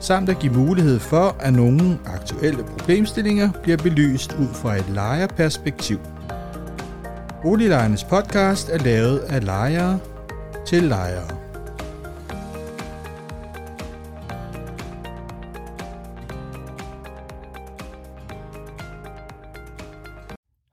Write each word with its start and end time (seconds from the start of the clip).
samt 0.00 0.28
at 0.28 0.38
give 0.38 0.52
mulighed 0.52 0.98
for, 0.98 1.36
at 1.40 1.52
nogle 1.52 1.98
aktuelle 2.06 2.64
problemstillinger 2.64 3.50
bliver 3.62 3.76
belyst 3.76 4.32
ud 4.32 4.48
fra 4.54 4.76
et 4.76 4.88
lejerperspektiv. 4.88 5.98
Boliglejernes 7.42 8.04
podcast 8.04 8.68
er 8.68 8.78
lavet 8.78 9.18
af 9.18 9.44
lejere 9.44 9.98
til 10.66 10.82
lejere. 10.82 11.38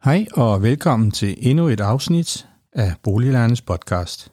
Hej 0.04 0.26
og 0.34 0.62
velkommen 0.62 1.12
til 1.12 1.36
endnu 1.38 1.68
et 1.68 1.82
afsnit 1.82 2.48
af 2.74 2.94
Boliglejernes 3.04 3.62
podcast. 3.62 4.32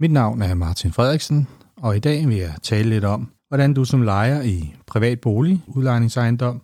Mit 0.00 0.12
navn 0.12 0.42
er 0.42 0.54
Martin 0.54 0.92
Frederiksen, 0.92 1.48
og 1.76 1.96
i 1.96 2.00
dag 2.00 2.28
vil 2.28 2.36
jeg 2.36 2.54
tale 2.62 2.88
lidt 2.88 3.04
om, 3.04 3.35
hvordan 3.48 3.74
du 3.74 3.84
som 3.84 4.02
lejer 4.02 4.42
i 4.42 4.74
privat 4.86 5.20
bolig, 5.20 5.62
udlejningsejendom, 5.66 6.62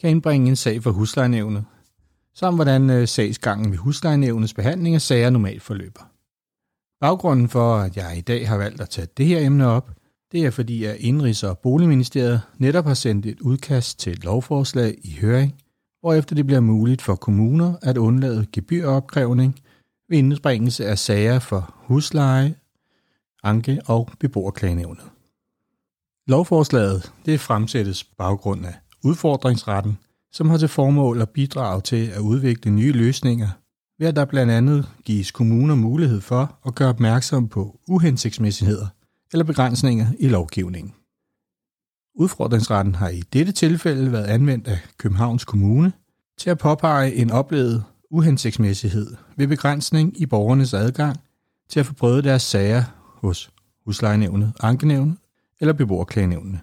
kan 0.00 0.10
indbringe 0.10 0.48
en 0.48 0.56
sag 0.56 0.82
for 0.82 0.90
huslejenævnet, 0.90 1.64
samt 2.34 2.56
hvordan 2.56 2.90
øh, 2.90 3.08
sagsgangen 3.08 3.70
ved 3.70 3.78
huslejenævnets 3.78 4.54
behandling 4.54 4.94
af 4.94 5.00
sager 5.00 5.30
normalt 5.30 5.62
forløber. 5.62 6.00
Baggrunden 7.00 7.48
for, 7.48 7.76
at 7.76 7.96
jeg 7.96 8.18
i 8.18 8.20
dag 8.20 8.48
har 8.48 8.56
valgt 8.56 8.80
at 8.80 8.88
tage 8.88 9.08
det 9.16 9.26
her 9.26 9.46
emne 9.46 9.66
op, 9.66 9.90
det 10.32 10.46
er 10.46 10.50
fordi, 10.50 10.84
at 10.84 10.96
Indrigs- 10.96 11.46
og 11.46 11.58
Boligministeriet 11.58 12.40
netop 12.58 12.84
har 12.84 12.94
sendt 12.94 13.26
et 13.26 13.40
udkast 13.40 13.98
til 13.98 14.12
et 14.12 14.24
lovforslag 14.24 14.94
i 15.02 15.18
høring, 15.20 15.54
hvorefter 16.00 16.34
det 16.34 16.46
bliver 16.46 16.60
muligt 16.60 17.02
for 17.02 17.14
kommuner 17.14 17.74
at 17.82 17.96
undlade 17.96 18.46
gebyropkrævning 18.52 19.60
ved 20.08 20.18
indbringelse 20.18 20.86
af 20.86 20.98
sager 20.98 21.38
for 21.38 21.74
husleje, 21.76 22.54
anke- 23.42 23.80
og 23.86 24.08
beboerklagenævnet. 24.20 25.13
Lovforslaget 26.26 27.12
det 27.26 27.40
fremsættes 27.40 28.04
baggrund 28.04 28.66
af 28.66 28.74
udfordringsretten, 29.04 29.98
som 30.32 30.50
har 30.50 30.56
til 30.56 30.68
formål 30.68 31.20
at 31.20 31.30
bidrage 31.30 31.80
til 31.80 32.06
at 32.06 32.20
udvikle 32.20 32.70
nye 32.70 32.92
løsninger, 32.92 33.48
ved 33.98 34.06
at 34.06 34.16
der 34.16 34.24
blandt 34.24 34.52
andet 34.52 34.88
gives 35.04 35.30
kommuner 35.30 35.74
mulighed 35.74 36.20
for 36.20 36.58
at 36.66 36.74
gøre 36.74 36.88
opmærksom 36.88 37.48
på 37.48 37.80
uhensigtsmæssigheder 37.88 38.86
eller 39.32 39.44
begrænsninger 39.44 40.06
i 40.18 40.28
lovgivningen. 40.28 40.94
Udfordringsretten 42.14 42.94
har 42.94 43.08
i 43.08 43.22
dette 43.32 43.52
tilfælde 43.52 44.12
været 44.12 44.26
anvendt 44.26 44.68
af 44.68 44.78
Københavns 44.98 45.44
Kommune 45.44 45.92
til 46.38 46.50
at 46.50 46.58
påpege 46.58 47.14
en 47.14 47.30
oplevet 47.30 47.84
uhensigtsmæssighed 48.10 49.16
ved 49.36 49.46
begrænsning 49.46 50.20
i 50.20 50.26
borgernes 50.26 50.74
adgang 50.74 51.16
til 51.68 51.80
at 51.80 51.86
få 51.86 51.94
prøvet 51.94 52.24
deres 52.24 52.42
sager 52.42 52.84
hos 53.20 53.50
huslejenævnet, 53.84 54.52
ankenævnet 54.60 55.16
eller 55.60 55.72
beboerklagenævnene, 55.72 56.60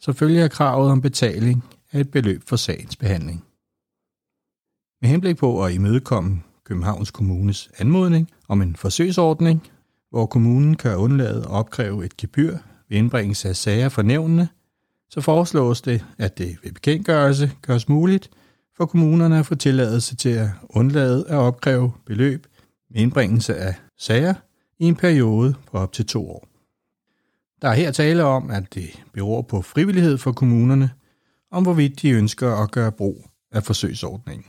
så 0.00 0.12
følger 0.12 0.48
kravet 0.48 0.90
om 0.90 1.00
betaling 1.00 1.64
af 1.92 2.00
et 2.00 2.10
beløb 2.10 2.42
for 2.46 2.56
sagens 2.56 2.96
behandling. 2.96 3.44
Med 5.02 5.10
henblik 5.10 5.36
på 5.36 5.64
at 5.64 5.72
imødekomme 5.72 6.42
Københavns 6.64 7.10
Kommunes 7.10 7.70
anmodning 7.78 8.30
om 8.48 8.62
en 8.62 8.76
forsøgsordning, 8.76 9.68
hvor 10.10 10.26
kommunen 10.26 10.76
kan 10.76 10.96
undlade 10.96 11.40
at 11.40 11.50
opkræve 11.50 12.04
et 12.04 12.16
gebyr 12.16 12.58
ved 12.88 12.98
indbringelse 12.98 13.48
af 13.48 13.56
sager 13.56 13.88
for 13.88 14.02
nævnene, 14.02 14.48
så 15.10 15.20
foreslås 15.20 15.82
det, 15.82 16.06
at 16.18 16.38
det 16.38 16.58
ved 16.62 16.72
bekendtgørelse 16.72 17.50
gøres 17.62 17.88
muligt 17.88 18.30
for 18.76 18.86
kommunerne 18.86 19.38
at 19.38 19.46
få 19.46 19.54
tilladelse 19.54 20.16
til 20.16 20.28
at 20.28 20.48
undlade 20.68 21.26
at 21.28 21.36
opkræve 21.36 21.92
beløb 22.06 22.46
ved 22.90 23.00
indbringelse 23.00 23.56
af 23.56 23.74
sager 23.98 24.34
i 24.78 24.84
en 24.84 24.96
periode 24.96 25.54
på 25.70 25.78
op 25.78 25.92
til 25.92 26.06
to 26.06 26.30
år. 26.30 26.49
Der 27.62 27.68
er 27.68 27.74
her 27.74 27.90
tale 27.90 28.24
om, 28.24 28.50
at 28.50 28.74
det 28.74 29.02
beror 29.12 29.42
på 29.42 29.62
frivillighed 29.62 30.18
for 30.18 30.32
kommunerne, 30.32 30.90
om 31.50 31.62
hvorvidt 31.62 32.02
de 32.02 32.10
ønsker 32.10 32.54
at 32.54 32.70
gøre 32.70 32.92
brug 32.92 33.30
af 33.52 33.64
forsøgsordningen. 33.64 34.46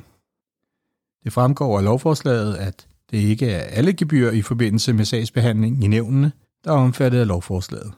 Det 1.24 1.34
fremgår 1.34 1.78
af 1.78 1.84
lovforslaget, 1.84 2.56
at 2.56 2.88
det 3.12 3.18
ikke 3.18 3.50
er 3.50 3.62
alle 3.62 3.94
gebyr 3.94 4.32
i 4.32 4.42
forbindelse 4.42 4.94
med 4.94 5.06
sagsbehandling 5.06 5.84
i 5.84 5.88
nævnene, 5.88 6.32
der 6.64 6.72
er 6.72 6.76
omfattet 6.76 7.20
af 7.20 7.28
lovforslaget. 7.28 7.94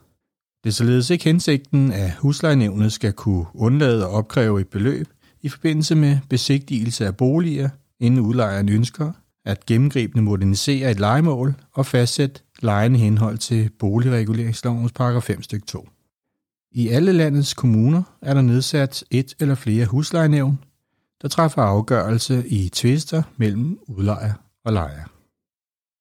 Det 0.64 0.70
er 0.70 0.74
således 0.74 1.10
ikke 1.10 1.24
hensigten, 1.24 1.92
at 1.92 2.16
huslejenævnet 2.16 2.94
skal 2.94 3.14
kunne 3.14 3.46
undlade 3.54 4.04
at 4.04 4.10
opkræve 4.10 4.62
et 4.62 4.68
beløb 4.68 5.08
i 5.42 5.50
forbindelse 5.50 5.96
med 5.96 6.18
besigtigelse 6.30 7.06
af 7.06 7.18
boliger, 7.18 7.70
inden 8.00 8.20
udlejeren 8.20 8.70
ønsker 8.70 9.12
at 9.46 9.66
gennemgribende 9.66 10.24
modernisere 10.24 10.92
et 10.92 11.00
legemål 11.00 11.56
og 11.74 11.86
fastsætte 11.86 12.42
lejen 12.64 12.96
i 12.96 13.00
henhold 13.00 13.38
til 13.38 13.70
boligreguleringslovens 13.80 14.92
paragraf 14.92 15.24
5 15.24 15.42
stykke 15.42 15.66
2. 15.66 15.90
I 16.72 16.88
alle 16.88 17.12
landets 17.12 17.54
kommuner 17.54 18.04
er 18.22 18.34
der 18.34 18.42
nedsat 18.42 19.04
et 19.12 19.36
eller 19.40 19.56
flere 19.56 19.86
huslejenævn, 19.86 20.60
der 21.22 21.28
træffer 21.28 21.62
afgørelse 21.62 22.48
i 22.48 22.70
tvister 22.70 23.24
mellem 23.38 23.80
udlejer 23.88 24.34
og 24.66 24.74
lejer. 24.74 25.04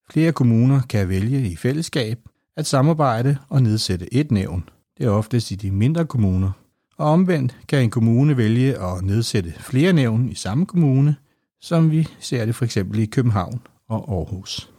Flere 0.09 0.31
kommuner 0.31 0.81
kan 0.89 1.09
vælge 1.09 1.47
i 1.47 1.55
fællesskab 1.55 2.19
at 2.57 2.65
samarbejde 2.65 3.37
og 3.49 3.63
nedsætte 3.63 4.13
et 4.13 4.31
nævn. 4.31 4.69
Det 4.97 5.05
er 5.05 5.09
oftest 5.09 5.51
i 5.51 5.55
de 5.55 5.71
mindre 5.71 6.05
kommuner. 6.05 6.51
Og 6.97 7.09
omvendt 7.09 7.57
kan 7.67 7.83
en 7.83 7.89
kommune 7.89 8.37
vælge 8.37 8.77
at 8.83 9.03
nedsætte 9.03 9.53
flere 9.59 9.93
nævn 9.93 10.29
i 10.29 10.35
samme 10.35 10.65
kommune, 10.65 11.15
som 11.61 11.91
vi 11.91 12.07
ser 12.19 12.45
det 12.45 12.55
for 12.55 12.65
eksempel 12.65 12.99
i 12.99 13.05
København 13.05 13.61
og 13.87 14.11
Aarhus. 14.11 14.72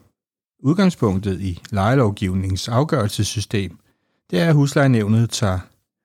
Udgangspunktet 0.64 1.40
i 1.40 1.62
lejelovgivningens 1.70 2.68
afgørelsessystem, 2.68 3.78
det 4.30 4.40
er, 4.40 4.48
at 4.48 4.54
huslejenævnet 4.54 5.30
tager 5.30 5.58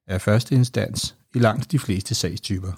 af 0.07 0.21
første 0.21 0.55
instans 0.55 1.15
i 1.35 1.39
langt 1.39 1.71
de 1.71 1.79
fleste 1.79 2.15
sagstyper. 2.15 2.71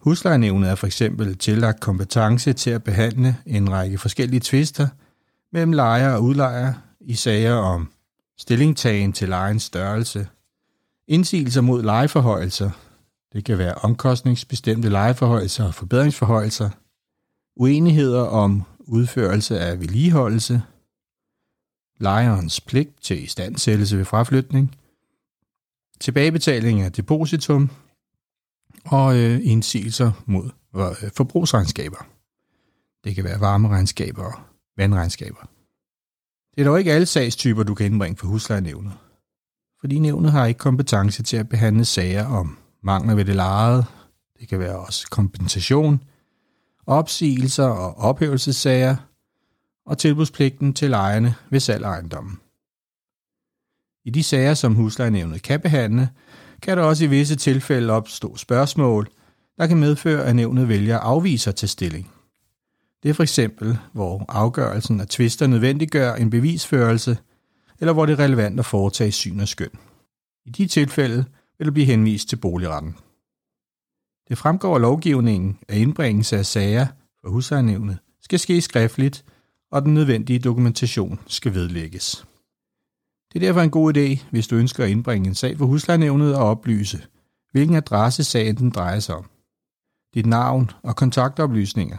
Huslejenævnet 0.00 0.70
er 0.70 0.74
for 0.74 0.86
eksempel 0.86 1.38
tillagt 1.38 1.80
kompetence 1.80 2.52
til 2.52 2.70
at 2.70 2.84
behandle 2.84 3.36
en 3.46 3.72
række 3.72 3.98
forskellige 3.98 4.40
tvister 4.44 4.88
mellem 5.52 5.72
lejer 5.72 6.12
og 6.12 6.22
udlejer 6.22 6.72
i 7.00 7.14
sager 7.14 7.54
om 7.54 7.88
stillingtagen 8.38 9.12
til 9.12 9.28
lejens 9.28 9.62
størrelse, 9.62 10.28
indsigelser 11.08 11.60
mod 11.60 11.82
lejeforhøjelser, 11.82 12.70
det 13.32 13.44
kan 13.44 13.58
være 13.58 13.74
omkostningsbestemte 13.74 14.88
lejeforhøjelser 14.88 15.64
og 15.64 15.74
forbedringsforhøjelser, 15.74 16.70
uenigheder 17.56 18.22
om 18.22 18.62
udførelse 18.80 19.60
af 19.60 19.80
vedligeholdelse, 19.80 20.62
lejerens 21.98 22.60
pligt 22.60 23.02
til 23.02 23.24
istandsættelse 23.24 23.98
ved 23.98 24.04
fraflytning, 24.04 24.76
tilbagebetaling 26.00 26.80
af 26.80 26.92
depositum 26.92 27.70
og 28.84 29.16
øh, 29.16 29.40
indsigelser 29.42 30.12
mod 30.26 30.50
øh, 30.76 31.10
forbrugsregnskaber. 31.16 32.06
Det 33.04 33.14
kan 33.14 33.24
være 33.24 33.40
varmeregnskaber 33.40 34.24
og 34.24 34.32
vandregnskaber. 34.76 35.40
Det 36.54 36.60
er 36.60 36.64
dog 36.64 36.78
ikke 36.78 36.92
alle 36.92 37.06
sagstyper, 37.06 37.62
du 37.62 37.74
kan 37.74 37.86
indbringe 37.86 38.16
for 38.16 38.26
huslejenævnet, 38.26 38.92
fordi 39.80 39.98
nævnet 39.98 40.32
har 40.32 40.46
ikke 40.46 40.58
kompetence 40.58 41.22
til 41.22 41.36
at 41.36 41.48
behandle 41.48 41.84
sager 41.84 42.26
om 42.26 42.58
mangler 42.82 43.14
ved 43.14 43.24
det 43.24 43.36
lejede, 43.36 43.84
det 44.40 44.48
kan 44.48 44.58
være 44.58 44.78
også 44.78 45.10
kompensation, 45.10 46.02
opsigelser 46.86 47.64
og 47.64 47.98
ophævelsessager– 47.98 48.96
og 49.88 49.98
tilbudspligten 49.98 50.74
til 50.74 50.90
lejerne 50.90 51.34
ved 51.50 51.60
salg 51.60 51.84
af 51.84 51.90
ejendommen. 51.90 52.40
I 54.04 54.10
de 54.10 54.22
sager, 54.22 54.54
som 54.54 54.74
huslejenævnet 54.74 55.42
kan 55.42 55.60
behandle, 55.60 56.10
kan 56.62 56.76
der 56.76 56.82
også 56.82 57.04
i 57.04 57.06
visse 57.06 57.36
tilfælde 57.36 57.92
opstå 57.92 58.36
spørgsmål, 58.36 59.08
der 59.58 59.66
kan 59.66 59.76
medføre, 59.76 60.24
at 60.24 60.36
nævnet 60.36 60.68
vælger 60.68 60.98
afviser 60.98 61.52
til 61.52 61.68
stilling. 61.68 62.10
Det 63.02 63.08
er 63.08 63.14
for 63.14 63.22
eksempel, 63.22 63.78
hvor 63.92 64.24
afgørelsen 64.28 65.00
af 65.00 65.06
tvister 65.06 65.46
nødvendiggør 65.46 66.14
en 66.14 66.30
bevisførelse, 66.30 67.18
eller 67.80 67.92
hvor 67.92 68.06
det 68.06 68.12
er 68.12 68.24
relevant 68.24 68.58
at 68.58 68.66
foretage 68.66 69.12
syn 69.12 69.40
og 69.40 69.48
skøn. 69.48 69.78
I 70.44 70.50
de 70.50 70.66
tilfælde 70.66 71.24
vil 71.58 71.64
det 71.64 71.74
blive 71.74 71.86
henvist 71.86 72.28
til 72.28 72.36
boligretten. 72.36 72.96
Det 74.28 74.38
fremgår 74.38 74.74
af 74.74 74.80
lovgivningen, 74.80 75.58
at 75.68 75.76
indbringelse 75.76 76.38
af 76.38 76.46
sager 76.46 76.86
for 77.20 77.28
huslejenævnet 77.28 77.98
skal 78.22 78.38
ske 78.38 78.60
skriftligt 78.60 79.24
og 79.70 79.82
den 79.82 79.94
nødvendige 79.94 80.38
dokumentation 80.38 81.20
skal 81.26 81.54
vedlægges. 81.54 82.26
Det 83.32 83.42
er 83.42 83.46
derfor 83.46 83.60
en 83.60 83.70
god 83.70 83.96
idé, 83.96 84.24
hvis 84.30 84.48
du 84.48 84.56
ønsker 84.56 84.84
at 84.84 84.90
indbringe 84.90 85.28
en 85.28 85.34
sag 85.34 85.58
for 85.58 85.66
huslejenævnet 85.66 86.36
og 86.36 86.44
oplyse, 86.44 87.06
hvilken 87.52 87.76
adresse 87.76 88.24
sagen 88.24 88.56
den 88.56 88.70
drejer 88.70 89.00
sig 89.00 89.14
om, 89.14 89.30
dit 90.14 90.26
navn 90.26 90.70
og 90.82 90.96
kontaktoplysninger. 90.96 91.96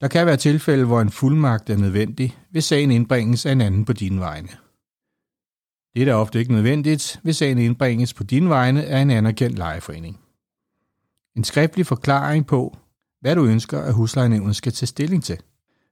Der 0.00 0.08
kan 0.08 0.26
være 0.26 0.36
tilfælde, 0.36 0.84
hvor 0.84 1.00
en 1.00 1.10
fuldmagt 1.10 1.70
er 1.70 1.76
nødvendig, 1.76 2.38
hvis 2.50 2.64
sagen 2.64 2.90
indbringes 2.90 3.46
af 3.46 3.52
en 3.52 3.60
anden 3.60 3.84
på 3.84 3.92
dine 3.92 4.20
vegne. 4.20 4.48
Det 5.94 6.02
er 6.02 6.04
da 6.04 6.14
ofte 6.14 6.38
ikke 6.38 6.52
nødvendigt, 6.52 7.20
hvis 7.22 7.36
sagen 7.36 7.58
indbringes 7.58 8.14
på 8.14 8.24
dine 8.24 8.48
vegne 8.48 8.84
af 8.84 9.00
en 9.00 9.10
anerkendt 9.10 9.58
lejeforening. 9.58 10.20
En 11.36 11.44
skriftlig 11.44 11.86
forklaring 11.86 12.46
på, 12.46 12.76
hvad 13.20 13.36
du 13.36 13.44
ønsker, 13.44 13.80
at 13.80 13.94
huslejenævnet 13.94 14.56
skal 14.56 14.72
tage 14.72 14.86
stilling 14.86 15.24
til. 15.24 15.38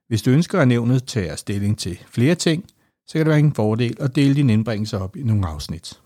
Hvis 0.07 0.21
du 0.21 0.29
ønsker, 0.29 0.59
at 0.59 0.67
nævnet 0.67 1.03
tager 1.03 1.35
stilling 1.35 1.77
til 1.77 1.99
flere 2.07 2.35
ting, 2.35 2.65
så 3.07 3.13
kan 3.13 3.19
det 3.19 3.29
være 3.29 3.39
en 3.39 3.53
fordel 3.53 3.97
at 3.99 4.15
dele 4.15 4.35
din 4.35 4.49
indbringelse 4.49 4.97
op 4.97 5.15
i 5.15 5.23
nogle 5.23 5.47
afsnit. 5.47 6.01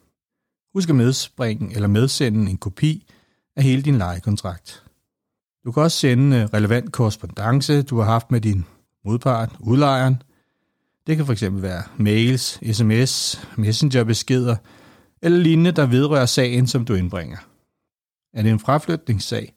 Husk 0.74 0.89
at 0.89 0.95
medspringe 0.95 1.75
eller 1.75 1.88
medsende 1.88 2.51
en 2.51 2.57
kopi 2.57 3.07
af 3.56 3.63
hele 3.63 3.81
din 3.81 3.98
lejekontrakt. 3.98 4.83
Du 5.65 5.71
kan 5.71 5.83
også 5.83 5.98
sende 5.98 6.38
øh, 6.38 6.45
relevant 6.45 6.92
korrespondence, 6.92 7.81
du 7.81 7.98
har 7.98 8.06
haft 8.06 8.31
med 8.31 8.42
din 8.42 8.65
modpart, 9.06 9.56
udlejeren. 9.59 10.21
Det 11.07 11.18
kan 11.18 11.25
fx 11.25 11.44
være 11.50 11.83
mails, 11.97 12.75
sms, 12.75 13.42
messengerbeskeder 13.57 14.56
eller 15.21 15.38
lignende, 15.39 15.71
der 15.71 15.86
vedrører 15.86 16.25
sagen, 16.25 16.68
som 16.68 16.86
du 16.86 16.94
indbringer. 16.94 17.38
Er 18.33 18.42
det 18.42 18.51
en 18.51 18.59
fraflytningssag, 18.59 19.54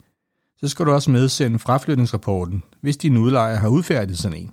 så 0.60 0.68
skal 0.68 0.86
du 0.86 0.92
også 0.92 1.10
medsende 1.10 1.58
fraflytningsrapporten, 1.58 2.62
hvis 2.80 2.96
din 2.96 3.16
udlejer 3.16 3.56
har 3.56 3.68
udfærdiget 3.68 4.18
sådan 4.18 4.38
en. 4.38 4.52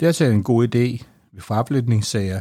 Det 0.00 0.06
er 0.06 0.10
altså 0.10 0.24
en 0.24 0.42
god 0.42 0.64
idé 0.64 1.04
ved 1.32 1.40
fraflytningssager 1.40 2.40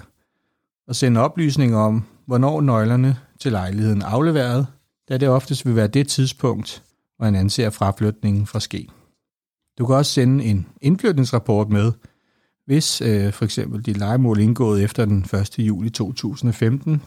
at 0.87 0.95
sende 0.95 1.21
oplysninger 1.21 1.77
om, 1.77 2.03
hvornår 2.25 2.61
nøglerne 2.61 3.17
til 3.39 3.51
lejligheden 3.51 4.01
er 4.01 4.05
afleveret, 4.05 4.67
da 5.09 5.17
det 5.17 5.29
oftest 5.29 5.65
vil 5.65 5.75
være 5.75 5.87
det 5.87 6.07
tidspunkt, 6.07 6.83
hvor 7.17 7.25
en 7.25 7.35
anser 7.35 7.69
fraflytningen 7.69 8.45
for 8.45 8.59
ske. 8.59 8.87
Du 9.77 9.85
kan 9.85 9.95
også 9.95 10.11
sende 10.11 10.43
en 10.43 10.67
indflytningsrapport 10.81 11.69
med, 11.69 11.91
hvis 12.65 13.01
øh, 13.01 13.33
for 13.33 13.45
eksempel 13.45 13.81
dit 13.81 13.97
legemål 13.97 14.39
indgået 14.39 14.83
efter 14.83 15.05
den 15.05 15.25
1. 15.33 15.59
juli 15.59 15.89
2015, 15.89 17.01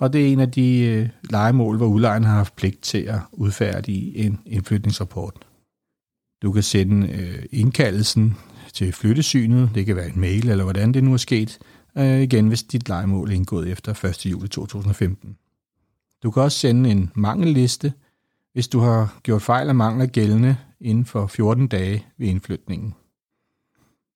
og 0.00 0.12
det 0.12 0.28
er 0.28 0.32
en 0.32 0.40
af 0.40 0.50
de 0.50 0.78
øh, 0.78 1.08
legemål, 1.30 1.76
hvor 1.76 1.86
udlejeren 1.86 2.24
har 2.24 2.34
haft 2.34 2.56
pligt 2.56 2.82
til 2.82 2.98
at 2.98 3.20
udfærdige 3.32 4.16
en 4.16 4.40
indflytningsrapport. 4.46 5.34
Du 6.42 6.52
kan 6.52 6.62
sende 6.62 7.08
øh, 7.12 7.44
indkaldelsen 7.50 8.36
til 8.72 8.92
flyttesynet, 8.92 9.70
det 9.74 9.86
kan 9.86 9.96
være 9.96 10.08
en 10.08 10.20
mail 10.20 10.48
eller 10.48 10.64
hvordan 10.64 10.94
det 10.94 11.04
nu 11.04 11.12
er 11.12 11.16
sket, 11.16 11.58
øh, 11.98 12.20
igen 12.20 12.48
hvis 12.48 12.62
dit 12.62 12.88
legemål 12.88 13.30
er 13.30 13.34
indgået 13.34 13.68
efter 13.68 14.04
1. 14.04 14.26
juli 14.26 14.48
2015. 14.48 15.36
Du 16.22 16.30
kan 16.30 16.42
også 16.42 16.58
sende 16.58 16.90
en 16.90 17.10
mangelliste, 17.14 17.92
hvis 18.52 18.68
du 18.68 18.78
har 18.78 19.18
gjort 19.22 19.42
fejl 19.42 19.68
og 19.68 19.76
mangler 19.76 20.06
gældende 20.06 20.56
inden 20.80 21.04
for 21.04 21.26
14 21.26 21.66
dage 21.66 22.06
ved 22.18 22.28
indflytningen. 22.28 22.94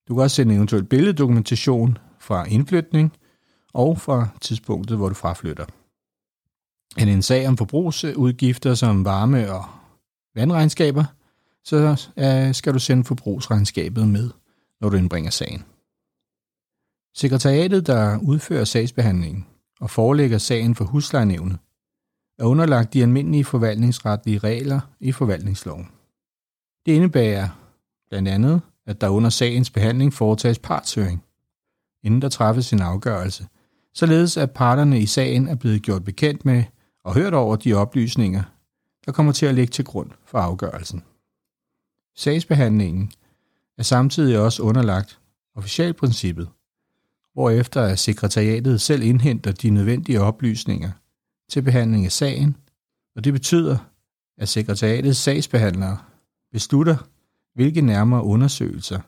Du 0.08 0.14
kan 0.14 0.22
også 0.22 0.36
sende 0.36 0.54
eventuel 0.54 0.84
billeddokumentation 0.84 1.98
fra 2.20 2.44
indflytning 2.44 3.12
og 3.74 4.00
fra 4.00 4.28
tidspunktet, 4.40 4.96
hvor 4.96 5.08
du 5.08 5.14
fraflytter. 5.14 5.64
En 6.98 7.08
en 7.08 7.22
sag 7.22 7.48
om 7.48 7.56
forbrugsudgifter 7.56 8.74
som 8.74 9.04
varme- 9.04 9.52
og 9.52 9.64
vandregnskaber, 10.34 11.04
så 11.64 12.08
øh, 12.16 12.54
skal 12.54 12.74
du 12.74 12.78
sende 12.78 13.04
forbrugsregnskabet 13.04 14.08
med, 14.08 14.30
når 14.80 14.88
du 14.88 14.96
indbringer 14.96 15.30
sagen. 15.30 15.64
Sekretariatet, 17.14 17.86
der 17.86 18.18
udfører 18.18 18.64
sagsbehandlingen 18.64 19.46
og 19.80 19.90
forelægger 19.90 20.38
sagen 20.38 20.74
for 20.74 20.84
huslejenævnet, 20.84 21.58
er 22.38 22.44
underlagt 22.44 22.92
de 22.92 23.02
almindelige 23.02 23.44
forvaltningsretlige 23.44 24.38
regler 24.38 24.80
i 25.00 25.12
forvaltningsloven. 25.12 25.88
Det 26.86 26.92
indebærer 26.92 27.48
blandt 28.10 28.28
andet, 28.28 28.60
at 28.86 29.00
der 29.00 29.08
under 29.08 29.30
sagens 29.30 29.70
behandling 29.70 30.12
foretages 30.12 30.58
partshøring, 30.58 31.24
inden 32.02 32.22
der 32.22 32.28
træffes 32.28 32.72
en 32.72 32.80
afgørelse, 32.80 33.46
således 33.94 34.36
at 34.36 34.50
parterne 34.50 35.00
i 35.00 35.06
sagen 35.06 35.48
er 35.48 35.54
blevet 35.54 35.82
gjort 35.82 36.04
bekendt 36.04 36.44
med 36.44 36.64
og 37.04 37.14
hørt 37.14 37.34
over 37.34 37.56
de 37.56 37.74
oplysninger, 37.74 38.42
der 39.06 39.12
kommer 39.12 39.32
til 39.32 39.46
at 39.46 39.54
ligge 39.54 39.70
til 39.70 39.84
grund 39.84 40.10
for 40.24 40.38
afgørelsen. 40.38 41.02
Sagsbehandlingen 42.16 43.12
er 43.78 43.82
samtidig 43.82 44.38
også 44.38 44.62
underlagt 44.62 45.18
officialprincippet, 45.54 46.48
hvorefter 47.32 47.82
at 47.82 47.98
sekretariatet 47.98 48.80
selv 48.80 49.02
indhenter 49.02 49.52
de 49.52 49.70
nødvendige 49.70 50.20
oplysninger 50.20 50.90
til 51.48 51.62
behandling 51.62 52.04
af 52.04 52.12
sagen, 52.12 52.56
og 53.16 53.24
det 53.24 53.32
betyder, 53.32 53.76
at 54.38 54.48
sekretariatets 54.48 55.18
sagsbehandlere 55.18 55.98
beslutter, 56.52 56.96
hvilke 57.54 57.80
nærmere 57.80 58.22
undersøgelser, 58.22 59.00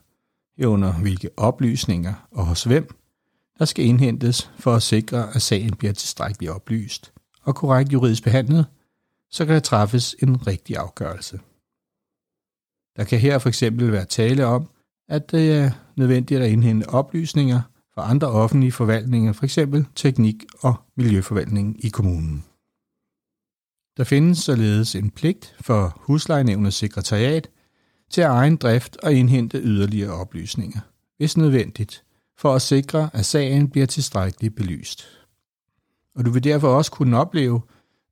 herunder 0.59 0.93
hvilke 0.93 1.31
oplysninger 1.37 2.29
og 2.31 2.47
hos 2.47 2.65
hvem, 2.65 2.97
der 3.59 3.65
skal 3.65 3.85
indhentes 3.85 4.51
for 4.59 4.75
at 4.75 4.83
sikre, 4.83 5.35
at 5.35 5.43
sagen 5.43 5.77
bliver 5.77 5.93
tilstrækkeligt 5.93 6.53
oplyst 6.53 7.13
og 7.43 7.55
korrekt 7.55 7.93
juridisk 7.93 8.23
behandlet, 8.25 8.67
så 9.31 9.45
kan 9.45 9.55
der 9.55 9.61
træffes 9.61 10.17
en 10.23 10.47
rigtig 10.47 10.77
afgørelse. 10.77 11.41
Der 12.97 13.05
kan 13.05 13.19
her 13.19 13.39
for 13.39 13.49
eksempel 13.49 13.93
være 13.93 14.05
tale 14.05 14.47
om, 14.47 14.69
at 15.09 15.31
det 15.31 15.53
er 15.53 15.71
nødvendigt 15.97 16.41
at 16.41 16.51
indhente 16.51 16.89
oplysninger 16.89 17.61
fra 17.95 18.11
andre 18.11 18.29
offentlige 18.29 18.73
forvaltninger, 18.73 19.33
f.eks. 19.33 19.59
teknik- 19.95 20.45
og 20.61 20.75
miljøforvaltningen 20.97 21.77
i 21.79 21.89
kommunen. 21.89 22.45
Der 23.97 24.05
findes 24.05 24.39
således 24.39 24.95
en 24.95 25.11
pligt 25.11 25.57
for 25.61 25.97
huslejenævnets 26.01 26.77
sekretariat 26.77 27.49
til 28.11 28.21
at 28.21 28.31
egen 28.31 28.57
drift 28.57 28.97
og 28.97 29.15
indhente 29.15 29.59
yderligere 29.59 30.13
oplysninger, 30.13 30.81
hvis 31.17 31.37
nødvendigt, 31.37 32.05
for 32.39 32.55
at 32.55 32.63
sikre, 32.63 33.11
at 33.13 33.27
sagen 33.27 33.69
bliver 33.69 33.87
tilstrækkeligt 33.87 34.57
belyst. 34.57 35.09
Og 36.15 36.25
du 36.25 36.31
vil 36.31 36.45
derfor 36.45 36.69
også 36.69 36.91
kunne 36.91 37.19
opleve, 37.19 37.61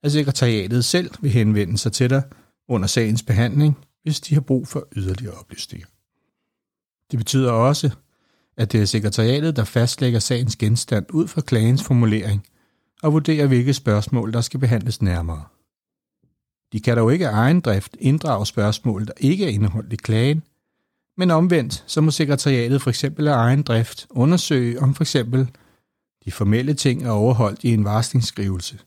at 0.02 0.12
sekretariatet 0.12 0.84
selv 0.84 1.10
vil 1.20 1.30
henvende 1.30 1.78
sig 1.78 1.92
til 1.92 2.10
dig 2.10 2.22
under 2.68 2.86
sagens 2.86 3.22
behandling, 3.22 3.78
hvis 4.02 4.20
de 4.20 4.34
har 4.34 4.40
brug 4.40 4.68
for 4.68 4.88
yderligere 4.96 5.34
oplysninger. 5.34 5.86
Det 7.10 7.18
betyder 7.18 7.52
også, 7.52 7.90
at 8.56 8.72
det 8.72 8.82
er 8.82 8.84
sekretariatet, 8.84 9.56
der 9.56 9.64
fastlægger 9.64 10.18
sagens 10.18 10.56
genstand 10.56 11.06
ud 11.10 11.28
fra 11.28 11.40
klagens 11.40 11.82
formulering 11.82 12.46
og 13.02 13.12
vurderer, 13.12 13.46
hvilke 13.46 13.74
spørgsmål, 13.74 14.32
der 14.32 14.40
skal 14.40 14.60
behandles 14.60 15.02
nærmere. 15.02 15.44
De 16.72 16.80
kan 16.80 16.96
dog 16.96 17.12
ikke 17.12 17.28
af 17.28 17.32
egen 17.32 17.60
drift 17.60 17.96
inddrage 18.00 18.46
spørgsmål, 18.46 19.06
der 19.06 19.12
ikke 19.16 19.44
er 19.44 19.48
indeholdt 19.48 19.92
i 19.92 19.96
klagen, 19.96 20.42
men 21.16 21.30
omvendt, 21.30 21.84
så 21.86 22.00
må 22.00 22.10
sekretariatet 22.10 22.82
for 22.82 22.90
eksempel 22.90 23.28
af 23.28 23.34
egen 23.34 23.62
drift 23.62 24.06
undersøge, 24.10 24.80
om 24.80 24.94
for 24.94 25.02
eksempel 25.02 25.50
de 26.24 26.32
formelle 26.32 26.74
ting 26.74 27.02
er 27.02 27.10
overholdt 27.10 27.64
i 27.64 27.68
en 27.68 27.84
varslingsskrivelse, 27.84 28.78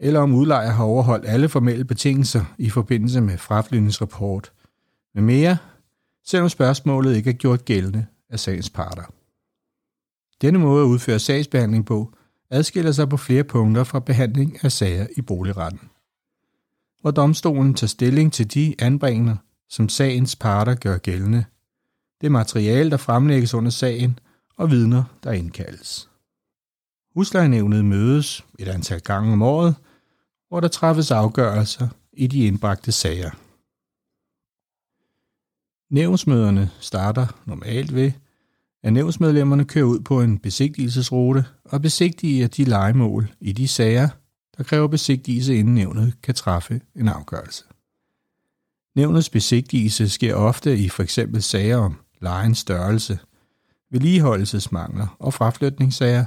eller 0.00 0.20
om 0.20 0.34
udlejer 0.34 0.70
har 0.70 0.84
overholdt 0.84 1.26
alle 1.26 1.48
formelle 1.48 1.84
betingelser 1.84 2.44
i 2.58 2.70
forbindelse 2.70 3.20
med 3.20 3.38
fraflytningsrapport 3.38 4.52
med 5.14 5.22
mere, 5.22 5.56
selvom 6.24 6.48
spørgsmålet 6.48 7.16
ikke 7.16 7.30
er 7.30 7.34
gjort 7.34 7.64
gældende 7.64 8.06
af 8.30 8.40
sagens 8.40 8.70
parter. 8.70 9.04
Denne 10.42 10.58
måde 10.58 10.82
at 10.82 10.88
udføre 10.88 11.18
sagsbehandling 11.18 11.86
på 11.86 12.14
adskiller 12.50 12.92
sig 12.92 13.08
på 13.08 13.16
flere 13.16 13.44
punkter 13.44 13.84
fra 13.84 14.00
behandling 14.00 14.64
af 14.64 14.72
sager 14.72 15.06
i 15.16 15.22
boligretten, 15.22 15.80
hvor 17.00 17.10
domstolen 17.10 17.74
tager 17.74 17.88
stilling 17.88 18.32
til 18.32 18.54
de 18.54 18.74
anbringende, 18.78 19.36
som 19.72 19.88
sagens 19.88 20.36
parter 20.36 20.74
gør 20.74 20.98
gældende, 20.98 21.44
det 22.20 22.32
materiale, 22.32 22.90
der 22.90 22.96
fremlægges 22.96 23.54
under 23.54 23.70
sagen, 23.70 24.18
og 24.56 24.70
vidner, 24.70 25.04
der 25.24 25.32
indkaldes. 25.32 26.10
Huslejenævnet 27.14 27.84
mødes 27.84 28.44
et 28.58 28.68
antal 28.68 29.00
gange 29.00 29.32
om 29.32 29.42
året, 29.42 29.74
hvor 30.48 30.60
der 30.60 30.68
træffes 30.68 31.10
afgørelser 31.10 31.88
i 32.12 32.26
de 32.26 32.46
indbragte 32.46 32.92
sager. 32.92 33.30
Nævnsmøderne 35.94 36.70
starter 36.80 37.26
normalt 37.46 37.94
ved, 37.94 38.12
at 38.82 38.92
nævnsmedlemmerne 38.92 39.64
kører 39.64 39.84
ud 39.84 40.00
på 40.00 40.20
en 40.20 40.38
besigtigelsesrute 40.38 41.44
og 41.64 41.82
besigtiger 41.82 42.48
de 42.48 42.64
legemål 42.64 43.34
i 43.40 43.52
de 43.52 43.68
sager, 43.68 44.08
der 44.56 44.64
kræver 44.64 44.88
besigtigelse 44.88 45.56
inden 45.56 45.74
nævnet 45.74 46.14
kan 46.22 46.34
træffe 46.34 46.80
en 46.96 47.08
afgørelse. 47.08 47.64
Nævnets 48.96 49.30
besigtigelse 49.30 50.08
sker 50.08 50.34
ofte 50.34 50.78
i 50.78 50.88
f.eks. 50.88 51.18
sager 51.38 51.76
om 51.76 51.96
lejens 52.20 52.58
størrelse, 52.58 53.18
vedligeholdelsesmangler 53.90 55.16
og 55.18 55.34
fraflytningssager, 55.34 56.24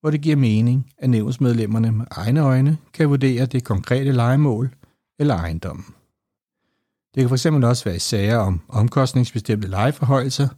hvor 0.00 0.10
det 0.10 0.20
giver 0.20 0.36
mening, 0.36 0.92
at 0.98 1.10
nævnsmedlemmerne 1.10 1.92
med 1.92 2.06
egne 2.10 2.40
øjne 2.40 2.78
kan 2.92 3.08
vurdere 3.08 3.46
det 3.46 3.64
konkrete 3.64 4.12
legemål 4.12 4.74
eller 5.18 5.36
ejendommen. 5.36 5.84
Det 7.14 7.28
kan 7.28 7.38
fx 7.38 7.46
også 7.46 7.84
være 7.84 7.96
i 7.96 7.98
sager 7.98 8.36
om 8.36 8.60
omkostningsbestemte 8.68 9.68
lejeforhøjelser, 9.68 10.48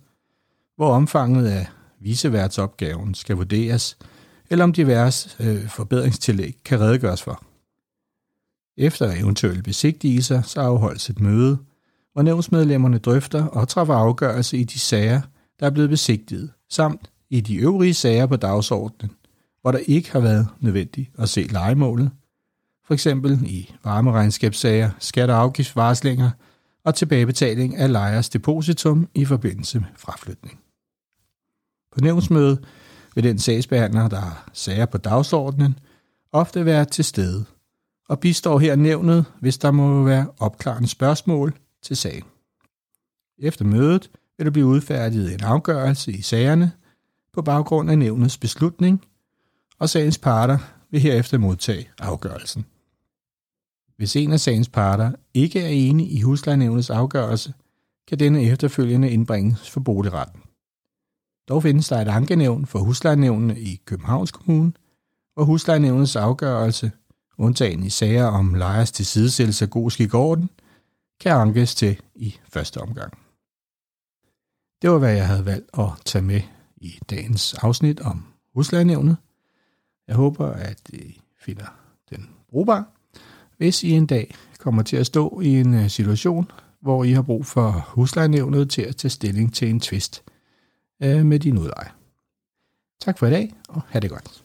hvor 0.77 0.95
omfanget 0.95 1.47
af 1.47 1.67
viseværtsopgaven 2.01 3.15
skal 3.15 3.37
vurderes, 3.37 3.99
eller 4.51 4.65
om 4.65 4.73
diverse 4.73 5.31
øh, 5.41 5.69
forbedringstillæg 5.69 6.57
kan 6.65 6.81
redegøres 6.81 7.23
for. 7.23 7.43
Efter 8.77 9.13
eventuelle 9.13 9.63
besigtigelser, 9.63 10.43
så 10.43 10.61
afholdes 10.61 11.11
et 11.11 11.21
møde, 11.21 11.59
hvor 12.13 12.23
nævnsmedlemmerne 12.23 12.99
drøfter 12.99 13.47
og 13.47 13.69
træffer 13.69 13.95
afgørelse 13.95 14.59
i 14.59 14.65
de 14.65 14.79
sager, 14.79 15.21
der 15.61 15.67
er 15.67 15.71
blevet 15.71 15.91
besigtiget, 15.91 16.51
samt 16.71 17.11
i 17.31 17.41
de 17.41 17.57
øvrige 17.57 17.95
sager 17.95 18.27
på 18.27 18.37
dagsordenen, 18.37 19.17
hvor 19.61 19.73
der 19.73 19.79
ikke 19.79 20.13
har 20.13 20.21
været 20.21 20.49
nødvendigt 20.61 21.11
at 21.19 21.29
se 21.29 21.41
legemålet, 21.41 22.11
for 22.87 22.95
eksempel 22.95 23.41
i 23.47 23.75
varmeregnskabssager, 23.85 24.91
skat- 24.99 25.31
og 25.31 25.41
afgiftsvarslinger 25.41 26.31
og 26.85 26.95
tilbagebetaling 26.95 27.77
af 27.77 27.93
lejers 27.93 28.29
depositum 28.29 29.09
i 29.15 29.25
forbindelse 29.25 29.79
med 29.79 29.89
fraflytning. 29.97 30.61
På 31.93 32.01
nævnsmødet 32.01 32.65
vil 33.15 33.25
den 33.25 33.39
sagsbehandler, 33.39 34.09
der 34.09 34.21
har 34.21 34.51
sager 34.53 34.87
på 34.87 34.99
dagsordenen, 34.99 35.79
ofte 36.33 36.65
være 36.65 36.85
til 36.85 37.05
stede 37.05 37.45
og 38.13 38.21
bistår 38.21 38.59
her 38.59 38.77
nævnet, 38.77 39.25
hvis 39.41 39.59
der 39.59 39.71
må 39.71 40.05
være 40.05 40.27
opklarende 40.39 40.89
spørgsmål 40.89 41.55
til 41.83 41.97
sagen. 41.97 42.25
Efter 43.39 43.65
mødet 43.65 44.11
vil 44.39 44.47
der 44.47 44.51
blive 44.51 44.67
udfærdiget 44.67 45.35
en 45.35 45.43
afgørelse 45.43 46.13
i 46.13 46.23
sagerne 46.23 46.73
på 47.33 47.43
baggrund 47.43 47.91
af 47.91 47.99
nævnets 47.99 48.39
beslutning, 48.39 49.05
og 49.79 49.89
sagens 49.89 50.19
parter 50.19 50.59
vil 50.91 51.01
herefter 51.01 51.39
modtage 51.39 51.91
afgørelsen. 51.99 52.67
Hvis 53.97 54.17
en 54.17 54.33
af 54.33 54.41
sagens 54.41 54.69
parter 54.69 55.13
ikke 55.35 55.61
er 55.61 55.69
enig 55.69 56.13
i 56.13 56.21
huslejenævnets 56.21 56.91
afgørelse, 56.91 57.55
kan 58.09 58.19
denne 58.19 58.43
efterfølgende 58.43 59.11
indbringes 59.11 59.71
for 59.71 59.81
boligretten. 59.81 60.41
Dog 61.49 61.63
findes 61.63 61.89
der 61.89 62.01
et 62.01 62.09
ankenævn 62.09 62.67
for 62.67 62.79
huslejenævnene 62.79 63.61
i 63.61 63.81
Københavns 63.85 64.31
Kommune, 64.31 64.73
hvor 65.35 65.45
huslejenævnets 65.45 66.17
afgørelse, 66.17 66.91
undtagen 67.39 67.85
i 67.85 67.91
sager 67.91 68.25
om 68.25 68.55
lejers 68.55 68.93
tilsidesættelse 68.93 69.65
af 69.65 69.71
god 69.71 69.91
skik 69.91 70.15
orden, 70.15 70.51
kan 71.21 71.33
ankes 71.33 71.75
til 71.75 72.01
i 72.15 72.37
første 72.49 72.79
omgang. 72.79 73.13
Det 74.83 74.91
var, 74.91 74.99
hvad 74.99 75.15
jeg 75.15 75.27
havde 75.27 75.47
valgt 75.47 75.71
at 75.79 75.89
tage 76.05 76.23
med 76.23 76.41
i 76.77 76.99
dagens 77.11 77.55
afsnit 77.55 78.01
om 78.01 78.25
huslejenævnet. 78.55 79.17
Jeg 80.09 80.17
håber, 80.17 80.47
at 80.47 80.81
I 80.89 81.21
finder 81.41 81.67
den 82.11 82.31
brugbar, 82.51 82.89
hvis 83.57 83.83
I 83.83 83.91
en 83.91 84.07
dag 84.07 84.35
kommer 84.59 84.83
til 84.83 84.97
at 84.97 85.07
stå 85.07 85.41
i 85.41 85.49
en 85.49 85.75
øh, 85.75 85.91
situation, 85.91 86.51
hvor 86.81 87.05
I 87.05 87.13
har 87.13 87.23
brug 87.23 87.47
for 87.47 87.71
huslejenævnet 87.89 88.71
til 88.71 88.83
at 88.83 88.97
tage 88.97 89.11
stilling 89.11 89.55
til 89.55 89.71
en 89.71 89.81
tvist 89.81 90.23
øh, 91.03 91.27
med 91.27 91.39
din 91.39 91.59
udlejer. 91.59 91.91
Tak 93.01 93.19
for 93.19 93.27
i 93.27 93.31
dag, 93.31 93.55
og 93.69 93.83
have 93.89 94.01
det 94.01 94.11
godt. 94.11 94.45